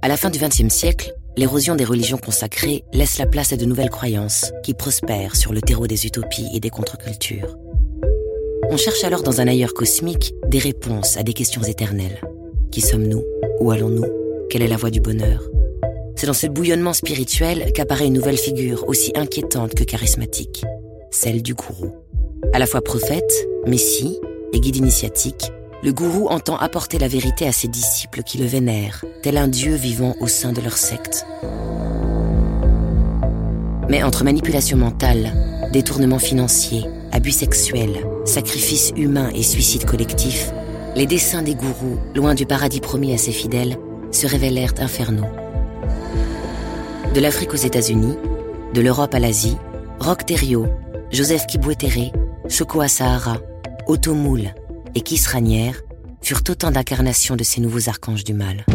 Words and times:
À 0.00 0.08
la 0.08 0.16
fin 0.16 0.30
du 0.30 0.38
XXe 0.38 0.72
siècle, 0.72 1.14
l'érosion 1.36 1.76
des 1.76 1.84
religions 1.84 2.16
consacrées 2.16 2.84
laisse 2.92 3.18
la 3.18 3.26
place 3.26 3.52
à 3.52 3.56
de 3.56 3.64
nouvelles 3.66 3.90
croyances 3.90 4.52
qui 4.62 4.72
prospèrent 4.72 5.36
sur 5.36 5.52
le 5.52 5.60
terreau 5.60 5.86
des 5.86 6.06
utopies 6.06 6.48
et 6.54 6.60
des 6.60 6.70
contre-cultures. 6.70 7.58
On 8.70 8.76
cherche 8.76 9.04
alors 9.04 9.22
dans 9.22 9.40
un 9.40 9.48
ailleurs 9.48 9.74
cosmique 9.74 10.34
des 10.46 10.58
réponses 10.58 11.16
à 11.16 11.22
des 11.22 11.32
questions 11.32 11.62
éternelles. 11.62 12.20
Qui 12.70 12.80
sommes-nous? 12.80 13.22
Où 13.60 13.70
allons-nous? 13.70 14.06
Quelle 14.48 14.62
est 14.62 14.68
la 14.68 14.76
voie 14.76 14.90
du 14.90 15.00
bonheur? 15.00 15.42
C'est 16.16 16.26
dans 16.26 16.32
ce 16.32 16.46
bouillonnement 16.46 16.94
spirituel 16.94 17.72
qu'apparaît 17.72 18.06
une 18.06 18.14
nouvelle 18.14 18.38
figure 18.38 18.88
aussi 18.88 19.12
inquiétante 19.14 19.74
que 19.74 19.84
charismatique, 19.84 20.64
celle 21.10 21.42
du 21.42 21.54
gourou. 21.54 21.92
À 22.52 22.58
la 22.58 22.66
fois 22.66 22.80
prophète, 22.80 23.46
messie 23.66 24.18
et 24.52 24.60
guide 24.60 24.76
initiatique, 24.76 25.52
le 25.82 25.92
gourou 25.92 26.28
entend 26.28 26.56
apporter 26.56 26.98
la 26.98 27.08
vérité 27.08 27.46
à 27.46 27.52
ses 27.52 27.68
disciples 27.68 28.22
qui 28.22 28.38
le 28.38 28.46
vénèrent, 28.46 29.04
tel 29.22 29.36
un 29.36 29.48
dieu 29.48 29.74
vivant 29.74 30.14
au 30.20 30.26
sein 30.26 30.52
de 30.52 30.60
leur 30.60 30.76
secte. 30.76 31.24
Mais 33.88 34.02
entre 34.02 34.24
manipulation 34.24 34.76
mentale, 34.76 35.32
détournement 35.72 36.18
financier, 36.18 36.84
abus 37.12 37.32
sexuels, 37.32 38.04
sacrifices 38.24 38.92
humains 38.96 39.30
et 39.34 39.42
suicide 39.42 39.84
collectif, 39.84 40.52
les 40.96 41.06
desseins 41.06 41.42
des 41.42 41.54
gourous, 41.54 41.98
loin 42.14 42.34
du 42.34 42.44
paradis 42.44 42.80
promis 42.80 43.14
à 43.14 43.18
ses 43.18 43.32
fidèles, 43.32 43.76
se 44.10 44.26
révélèrent 44.26 44.74
infernaux. 44.78 45.28
De 47.14 47.20
l'Afrique 47.20 47.54
aux 47.54 47.56
États-Unis, 47.56 48.16
de 48.74 48.80
l'Europe 48.80 49.14
à 49.14 49.20
l'Asie, 49.20 49.56
Roch 50.00 50.26
Thériault, 50.26 50.66
Joseph 51.10 51.46
Kibwetere, 51.46 52.12
Choco 52.48 52.80
Asahara, 52.80 53.38
Otto 53.88 54.12
Moule, 54.12 54.52
et 54.94 55.00
Kisranière 55.00 55.80
furent 56.20 56.42
autant 56.46 56.70
d'incarnations 56.70 57.36
de 57.36 57.42
ces 57.42 57.62
nouveaux 57.62 57.88
archanges 57.88 58.22
du 58.22 58.34
mal. 58.34 58.66